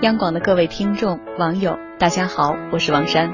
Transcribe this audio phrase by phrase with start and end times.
[0.00, 3.32] 央广的各位听众、网友，大家好，我是王珊。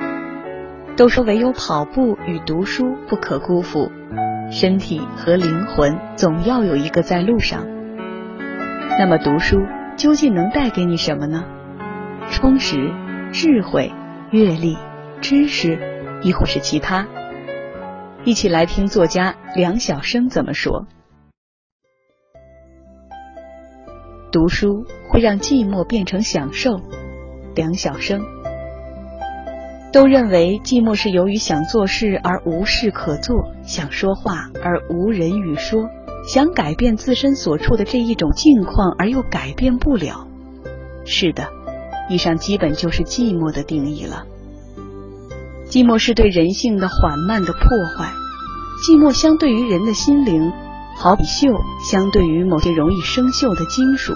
[0.97, 3.93] 都说唯有跑步与读书不可辜负，
[4.51, 7.67] 身体和灵魂总要有一个在路上。
[8.99, 9.59] 那么读书
[9.99, 11.45] 究竟能带给你什么呢？
[12.31, 12.91] 充实、
[13.31, 13.93] 智慧、
[14.31, 14.79] 阅历、
[15.21, 15.79] 知识，
[16.23, 17.07] 亦或是其他？
[18.25, 20.87] 一起来听作家梁晓声怎么说。
[24.33, 26.81] 读书会让寂寞变成享受。
[27.55, 28.21] 梁晓声
[29.93, 35.85] 都认为寂寞是由于想做事而无事可做，想说话而无人与说，
[36.27, 40.27] 想改变自身所处的这一种境况而又改变不了。
[41.05, 41.47] 是的，
[42.11, 44.25] 以上基本就是寂寞的定义了。
[45.71, 47.61] 寂寞是对人性的缓慢的破
[47.97, 48.11] 坏。
[48.85, 50.53] 寂寞相对于人的心灵。
[50.97, 54.15] 好比锈相对于某些容易生锈的金属，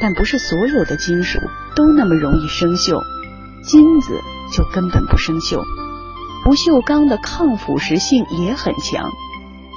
[0.00, 1.38] 但不是所有的金属
[1.74, 3.02] 都那么容易生锈，
[3.62, 4.20] 金子
[4.52, 5.62] 就根本不生锈。
[6.44, 9.10] 不锈钢的抗腐蚀性也很强，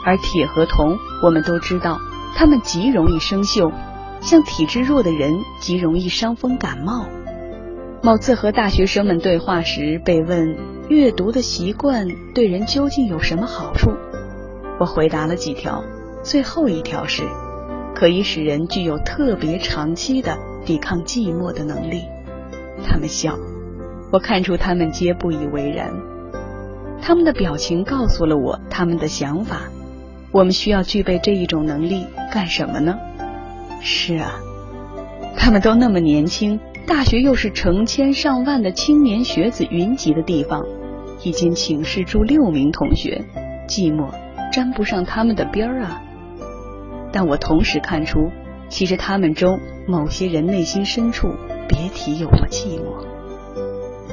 [0.06, 2.00] 而铁和铜我们都知道，
[2.36, 3.72] 它们极容易生锈，
[4.20, 7.08] 像体质弱的人极容易伤风感冒。
[8.04, 10.58] 某次和大学生们对话时，被问
[10.90, 13.92] 阅读的习惯对人究竟有什么好处？
[14.80, 15.84] 我回答了几条，
[16.22, 17.24] 最后一条是，
[17.98, 22.04] 可以使人具有特别长期的抵抗寂寞的能力。
[22.86, 23.36] 他们笑，
[24.12, 25.92] 我看出他们皆不以为然。
[27.02, 29.62] 他们的表情告诉了我他们的想法。
[30.32, 32.96] 我们需要具备这一种能力干什么呢？
[33.82, 34.36] 是啊，
[35.36, 40.64] 他们都那么年轻，大学又是成千上万的青年学子云集的地方，
[41.24, 43.26] 一间寝室住六名同学，
[43.68, 44.08] 寂寞。
[44.54, 46.04] 沾不上他们的边儿啊！
[47.12, 48.32] 但我同时看出，
[48.70, 51.36] 其实他们中某些人内心深处
[51.68, 53.06] 别提有多寂寞。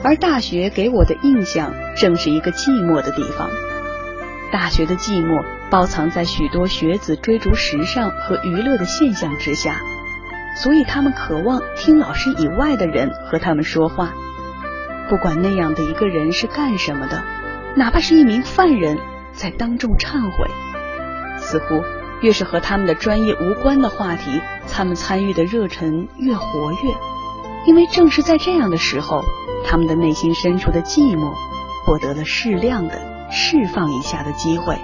[0.02, 3.48] 而大学给我的印象正是一个寂寞的地方。
[4.52, 9.80] 大学的寂寞包藏在许多学子追逐时尚和娱乐的现象之下，
[10.62, 14.12] 所以他们渴望听老师以外的人和他们说话。
[15.08, 17.22] 不管那样的一个人是干什么的，
[17.76, 18.98] 哪怕是一名犯人。
[19.32, 20.48] 在当众忏悔，
[21.38, 21.82] 似乎
[22.24, 24.40] 越是和他们的专业无关的话题，
[24.72, 26.94] 他们参与的热忱越活跃。
[27.66, 29.22] 因为正是在这样的时候，
[29.66, 31.34] 他们的内心深处的寂寞
[31.84, 32.98] 获得了适量的
[33.30, 34.78] 释放一下的机会。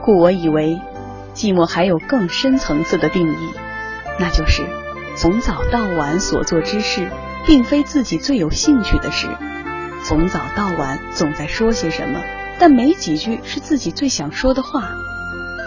[0.00, 0.80] 故我以为，
[1.34, 3.50] 寂寞还有更深层次的定义，
[4.20, 4.64] 那就是
[5.16, 7.10] 从早到晚所做之事，
[7.44, 9.26] 并非自己最有兴趣的事。
[10.04, 12.20] 从早到晚总在说些什么。
[12.58, 14.88] 但没几句是自己最想说的话，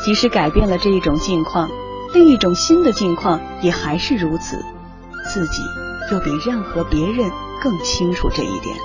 [0.04, 1.70] 即使改变了这一种境况，
[2.14, 4.64] 另一种新的境况也还是如此。
[5.32, 5.62] 自己
[6.12, 7.30] 又比任何别人
[7.62, 8.76] 更清楚这一点。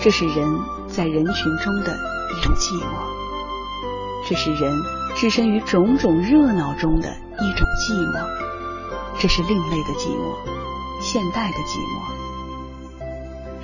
[0.00, 0.58] 这是人
[0.88, 1.96] 在人群中的
[2.36, 4.72] 一种寂寞，这是人
[5.14, 7.08] 置身于种种热闹中的
[7.40, 8.26] 一种寂寞，
[9.20, 10.34] 这是另类的寂寞，
[11.00, 12.00] 现代的寂寞。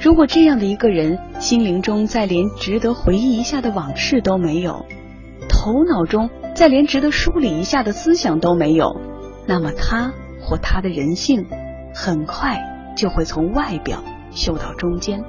[0.00, 4.86] 如果这样的一个人心灵中再连值得回忆一下的往事都没有，
[5.58, 9.00] 头脑中再连值得梳理一下的思想都没有，
[9.44, 11.46] 那么他或他的人性
[11.92, 12.62] 很快
[12.96, 15.24] 就会从外表锈到中间。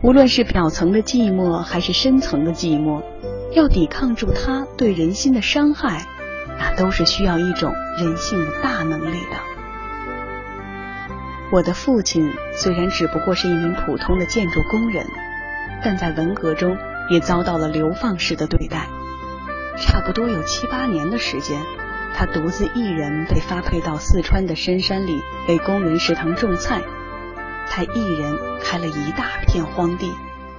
[0.00, 3.02] 无论是表层的寂寞还是深层的寂寞，
[3.52, 6.06] 要抵抗住它对人心的伤害，
[6.56, 9.36] 那都是需要一种人性的大能力的。
[11.50, 15.04] 我的父亲虽然只不过是一名普通的建筑工人，
[15.82, 16.76] 但在文革中
[17.10, 18.88] 也遭到了流放式的对待。
[19.78, 21.60] 差不多有七八年的时间，
[22.14, 26.80] 他独自一人被发配到四川的深山里为工人食堂种菜。
[27.68, 30.12] 他一人开了一大片荒地，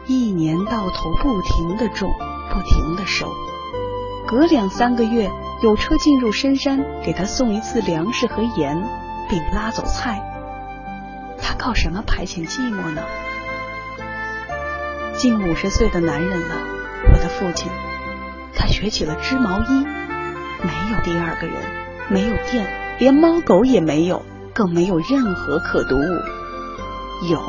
[0.06, 2.12] 一年到头不停的种，
[2.52, 3.32] 不停的收。
[4.28, 5.32] 隔两三个月，
[5.62, 8.76] 有车进入深山，给他送一次粮食和盐，
[9.30, 10.22] 并拉走菜。
[11.42, 13.02] 他靠什么排遣寂寞呢？
[15.18, 16.56] 近五十岁的男人了，
[17.12, 17.72] 我的父亲，
[18.54, 19.86] 他学起了织毛衣，
[20.62, 21.56] 没有第二个人，
[22.10, 22.68] 没有电，
[23.00, 27.30] 连猫狗也没有，更没有任何可读物。
[27.32, 27.42] 有，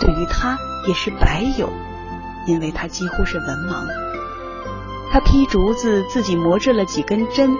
[0.00, 1.72] 对于他也是白有，
[2.46, 3.86] 因为他几乎是文盲。
[5.10, 7.56] 他劈竹子，自己磨制了几根针。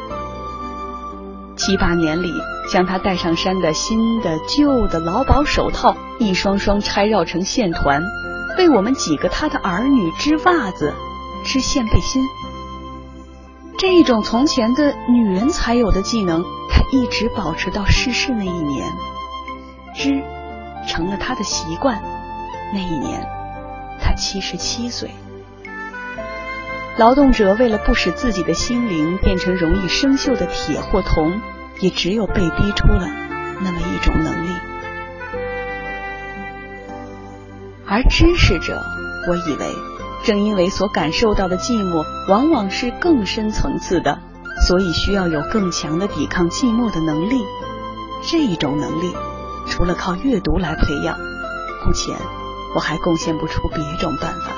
[1.56, 2.30] 七八年里，
[2.70, 8.02] 将他带上山的新的、旧的劳保手套一双双拆绕成线团，
[8.58, 10.92] 为我们几个他的儿女织袜子、
[11.44, 12.22] 织线背心。
[13.78, 18.92] 这一种从前的女人才有的技能，她一直保持到逝世那一年，
[19.94, 20.22] 织
[20.86, 22.00] 成了她的习惯。
[22.72, 23.26] 那一年，
[24.00, 25.10] 她七十七岁。
[26.98, 31.40] 劳动者为了不使自己的心灵变成容易生锈的铁或铜，
[31.80, 33.08] 也只有被逼出了
[33.60, 34.54] 那么一种能力。
[37.92, 38.82] 而知识者，
[39.28, 39.66] 我以为，
[40.24, 44.18] 正因为所感受到的寂寞往往是更深层次的，
[44.66, 47.44] 所以需要有更强的抵抗寂寞的能力。
[48.22, 49.14] 这一种能力，
[49.68, 51.18] 除了靠阅读来培养，
[51.84, 52.16] 目前
[52.74, 54.54] 我还贡献不出别种办法。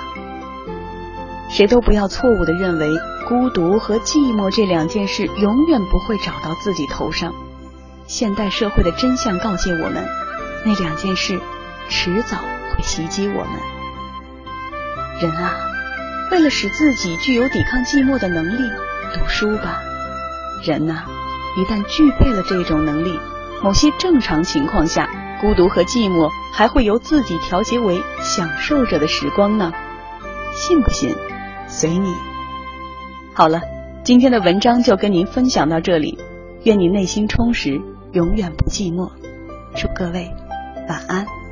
[1.51, 2.93] 谁都不要错误的认为
[3.27, 7.35] 孤独和寂寞这两件事永远不会找到自己头上。
[8.07, 10.07] 现代社会的真相告诫我们，
[10.65, 11.41] 那两件事
[11.89, 12.37] 迟早
[12.75, 13.61] 会袭击我们。
[15.21, 15.55] 人啊，
[16.33, 18.71] 为了使自己具有抵抗寂寞的能力，
[19.15, 19.81] 读书吧。
[20.63, 21.05] 人呐，
[21.57, 23.19] 一旦具备了这种能力，
[23.63, 25.09] 某些正常情况下，
[25.41, 29.73] 孤独和寂寞还会由自己调节为享受着的时光呢。
[30.53, 31.15] 信不信？
[31.69, 32.13] 随你。
[33.35, 33.61] 好了，
[34.05, 36.19] 今天的文章就跟您分享到这里。
[36.65, 37.81] 愿你内心充实，
[38.13, 39.11] 永远不寂寞。
[39.77, 40.35] 祝各位
[40.89, 41.44] 晚安。